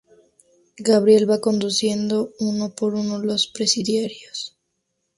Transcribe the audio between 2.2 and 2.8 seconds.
uno